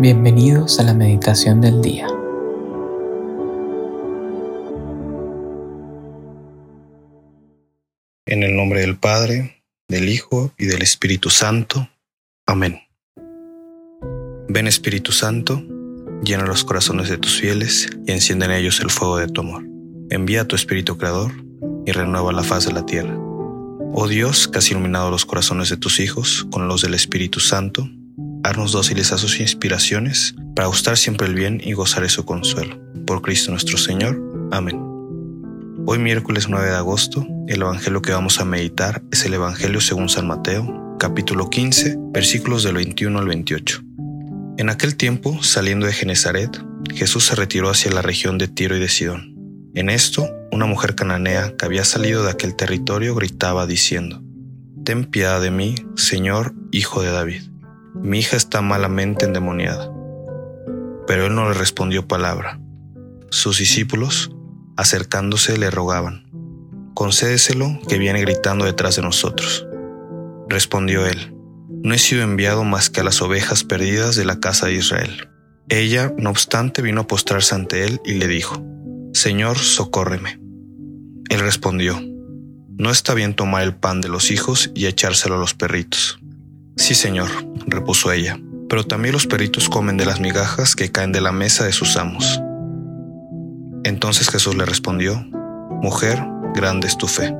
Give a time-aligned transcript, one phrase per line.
[0.00, 2.06] Bienvenidos a la meditación del día.
[8.24, 11.90] En el nombre del Padre, del Hijo y del Espíritu Santo.
[12.46, 12.80] Amén.
[14.48, 15.62] Ven Espíritu Santo,
[16.24, 19.66] llena los corazones de tus fieles y enciende en ellos el fuego de tu amor.
[20.08, 21.32] Envía tu Espíritu Creador
[21.84, 23.14] y renueva la faz de la tierra.
[23.92, 27.86] Oh Dios, que has iluminado los corazones de tus hijos con los del Espíritu Santo,
[28.50, 32.78] Dóciles a sus inspiraciones, para gustar siempre el bien y gozar de su consuelo.
[33.06, 34.20] Por Cristo nuestro Señor.
[34.50, 34.76] Amén.
[35.86, 40.08] Hoy miércoles 9 de agosto, el Evangelio que vamos a meditar es el Evangelio según
[40.08, 43.82] San Mateo, capítulo 15, versículos del 21 al 28.
[44.58, 46.60] En aquel tiempo, saliendo de Genezaret,
[46.92, 49.34] Jesús se retiró hacia la región de Tiro y de Sidón.
[49.74, 54.22] En esto, una mujer cananea que había salido de aquel territorio gritaba diciendo,
[54.84, 57.49] Ten piedad de mí, Señor, Hijo de David
[57.94, 59.92] mi hija está malamente endemoniada.
[61.06, 62.60] Pero él no le respondió palabra.
[63.30, 64.30] Sus discípulos,
[64.76, 66.30] acercándose, le rogaban,
[66.94, 69.66] concédeselo que viene gritando detrás de nosotros.
[70.48, 71.34] Respondió él,
[71.82, 75.28] no he sido enviado más que a las ovejas perdidas de la casa de Israel.
[75.68, 78.62] Ella, no obstante, vino a postrarse ante él y le dijo,
[79.12, 80.40] Señor, socórreme.
[81.28, 82.00] Él respondió,
[82.76, 86.19] No está bien tomar el pan de los hijos y echárselo a los perritos.
[86.80, 87.28] Sí, señor,
[87.66, 91.66] repuso ella, pero también los perritos comen de las migajas que caen de la mesa
[91.66, 92.40] de sus amos.
[93.84, 95.22] Entonces Jesús le respondió,
[95.82, 97.36] Mujer, grande es tu fe,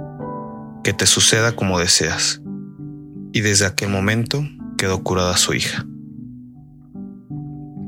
[0.85, 2.43] que te suceda como deseas.
[3.33, 5.87] Y desde aquel momento quedó curada su hija.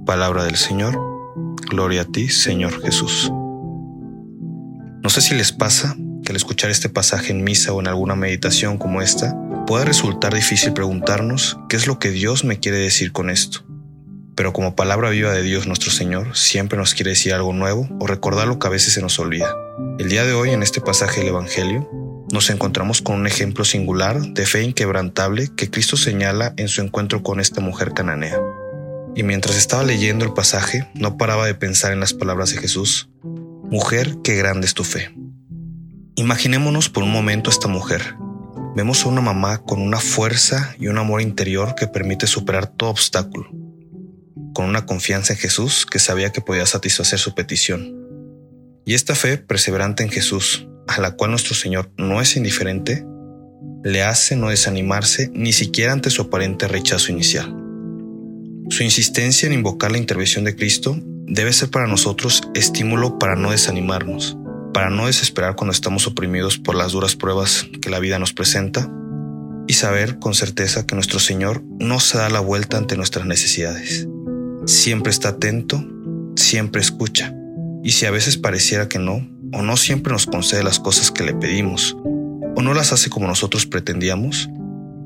[0.06, 0.98] Palabra del Señor,
[1.68, 3.30] gloria a ti, Señor Jesús.
[5.02, 8.16] No sé si les pasa que al escuchar este pasaje en misa o en alguna
[8.16, 13.12] meditación como esta, puede resultar difícil preguntarnos qué es lo que Dios me quiere decir
[13.12, 13.64] con esto.
[14.34, 18.06] Pero como palabra viva de Dios nuestro Señor, siempre nos quiere decir algo nuevo o
[18.06, 19.54] recordar lo que a veces se nos olvida.
[19.98, 21.88] El día de hoy, en este pasaje del Evangelio,
[22.32, 27.22] nos encontramos con un ejemplo singular de fe inquebrantable que Cristo señala en su encuentro
[27.22, 28.40] con esta mujer cananea.
[29.14, 33.10] Y mientras estaba leyendo el pasaje, no paraba de pensar en las palabras de Jesús.
[33.64, 35.14] Mujer, qué grande es tu fe.
[36.14, 38.16] Imaginémonos por un momento a esta mujer,
[38.74, 42.88] Vemos a una mamá con una fuerza y un amor interior que permite superar todo
[42.88, 43.50] obstáculo,
[44.54, 47.94] con una confianza en Jesús que sabía que podía satisfacer su petición.
[48.86, 53.04] Y esta fe perseverante en Jesús, a la cual nuestro Señor no es indiferente,
[53.84, 57.54] le hace no desanimarse ni siquiera ante su aparente rechazo inicial.
[58.70, 60.96] Su insistencia en invocar la intervención de Cristo
[61.26, 64.38] debe ser para nosotros estímulo para no desanimarnos
[64.72, 68.90] para no desesperar cuando estamos oprimidos por las duras pruebas que la vida nos presenta
[69.66, 74.08] y saber con certeza que nuestro Señor no se da la vuelta ante nuestras necesidades.
[74.66, 75.84] Siempre está atento,
[76.36, 77.34] siempre escucha,
[77.82, 81.24] y si a veces pareciera que no, o no siempre nos concede las cosas que
[81.24, 81.96] le pedimos,
[82.56, 84.48] o no las hace como nosotros pretendíamos,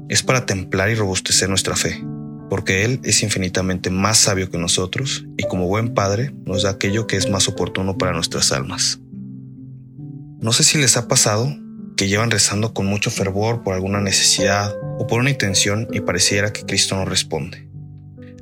[0.09, 2.03] es para templar y robustecer nuestra fe,
[2.49, 7.07] porque Él es infinitamente más sabio que nosotros y como buen Padre nos da aquello
[7.07, 9.01] que es más oportuno para nuestras almas.
[10.39, 11.57] No sé si les ha pasado
[11.97, 16.53] que llevan rezando con mucho fervor por alguna necesidad o por una intención y pareciera
[16.53, 17.67] que Cristo no responde.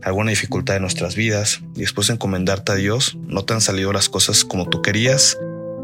[0.03, 3.93] Alguna dificultad de nuestras vidas y después de encomendarte a Dios no te han salido
[3.93, 5.39] las cosas como tú querías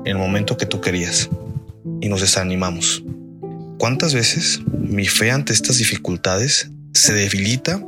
[0.05, 1.31] en el momento que tú querías
[2.01, 3.05] y nos desanimamos.
[3.79, 7.81] ¿Cuántas veces mi fe ante estas dificultades se debilita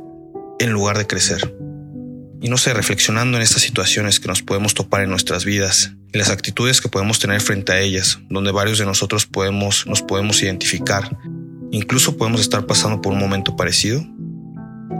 [0.59, 1.53] en lugar de crecer?
[2.43, 6.17] Y no sé, reflexionando en estas situaciones que nos podemos topar en nuestras vidas y
[6.17, 10.43] las actitudes que podemos tener frente a ellas, donde varios de nosotros podemos, nos podemos
[10.43, 11.17] identificar,
[11.71, 14.05] incluso podemos estar pasando por un momento parecido,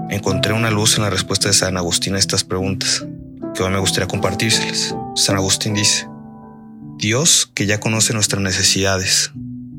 [0.10, 3.06] encontré una luz en la respuesta de San Agustín a estas preguntas,
[3.54, 4.96] que hoy me gustaría compartírselas.
[5.18, 6.08] San Agustín dice,
[6.98, 9.32] Dios, que ya conoce nuestras necesidades,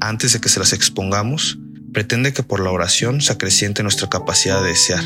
[0.02, 1.58] antes de que se las expongamos,
[1.94, 5.02] pretende que por la oración se acreciente nuestra capacidad de desear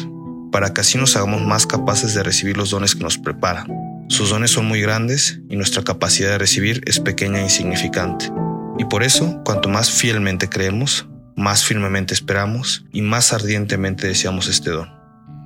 [0.50, 3.66] para que así nos hagamos más capaces de recibir los dones que nos prepara.
[4.08, 8.30] Sus dones son muy grandes y nuestra capacidad de recibir es pequeña e insignificante.
[8.78, 11.06] Y por eso, cuanto más fielmente creemos,
[11.36, 14.88] más firmemente esperamos y más ardientemente deseamos este don.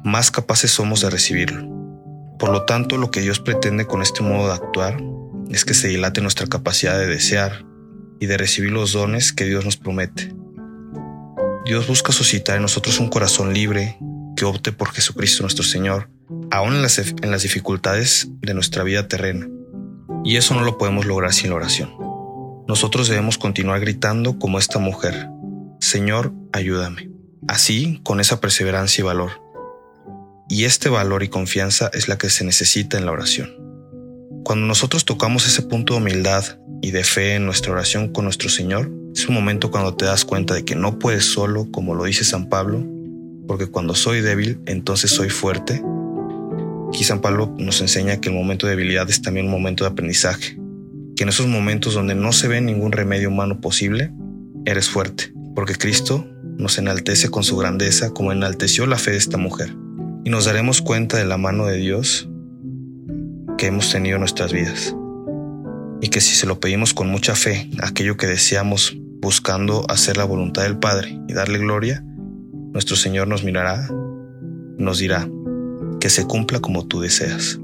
[0.04, 1.68] Más capaces somos de recibirlo.
[2.38, 4.96] Por lo tanto, lo que Dios pretende con este modo de actuar
[5.50, 7.64] es que se dilate nuestra capacidad de desear
[8.20, 10.32] y de recibir los dones que Dios nos promete.
[11.64, 13.96] Dios busca suscitar en nosotros un corazón libre
[14.44, 16.08] opte por Jesucristo nuestro Señor,
[16.50, 19.48] aún en las, en las dificultades de nuestra vida terrena.
[20.24, 21.90] Y eso no lo podemos lograr sin la oración.
[22.68, 25.28] Nosotros debemos continuar gritando como esta mujer,
[25.80, 27.10] Señor, ayúdame.
[27.48, 29.42] Así, con esa perseverancia y valor.
[30.48, 33.50] Y este valor y confianza es la que se necesita en la oración.
[34.44, 36.44] Cuando nosotros tocamos ese punto de humildad
[36.82, 40.24] y de fe en nuestra oración con nuestro Señor, es un momento cuando te das
[40.24, 42.84] cuenta de que no puedes solo, como lo dice San Pablo,
[43.52, 45.82] porque cuando soy débil, entonces soy fuerte.
[46.88, 49.90] Aquí San Pablo nos enseña que el momento de debilidad es también un momento de
[49.90, 50.58] aprendizaje,
[51.14, 54.10] que en esos momentos donde no se ve ningún remedio humano posible,
[54.64, 56.26] eres fuerte, porque Cristo
[56.56, 59.76] nos enaltece con su grandeza como enalteció la fe de esta mujer,
[60.24, 62.30] y nos daremos cuenta de la mano de Dios
[63.58, 64.96] que hemos tenido en nuestras vidas,
[66.00, 70.24] y que si se lo pedimos con mucha fe, aquello que deseamos buscando hacer la
[70.24, 72.02] voluntad del Padre y darle gloria,
[72.72, 73.88] nuestro Señor nos mirará
[74.82, 75.28] nos dirá,
[76.00, 77.58] que se cumpla como tú deseas.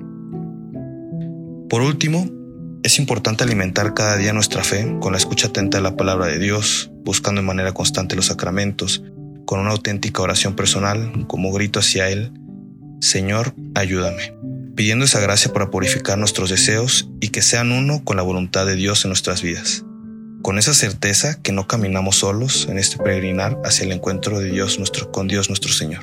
[1.69, 2.27] Por último,
[2.83, 6.39] es importante alimentar cada día nuestra fe con la escucha atenta de la palabra de
[6.39, 9.03] Dios, buscando de manera constante los sacramentos,
[9.45, 12.33] con una auténtica oración personal, como grito hacia Él,
[13.01, 14.35] Señor, ayúdame,
[14.75, 18.77] pidiendo esa gracia para purificar nuestros deseos y que sean uno con la voluntad de
[18.77, 19.85] Dios en nuestras vidas.
[20.49, 24.79] Con esa certeza que no caminamos solos en este peregrinar hacia el encuentro de Dios
[24.79, 26.03] nuestro, con Dios nuestro Señor.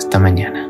[0.00, 0.69] Hasta mañana.